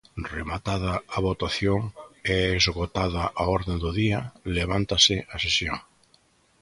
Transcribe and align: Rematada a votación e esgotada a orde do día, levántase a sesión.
Rematada 0.35 0.93
a 1.17 1.19
votación 1.29 1.79
e 2.33 2.35
esgotada 2.59 3.23
a 3.41 3.43
orde 3.57 3.75
do 3.83 3.89
día, 4.01 4.19
levántase 4.57 5.15
a 5.35 5.35
sesión. 5.43 5.77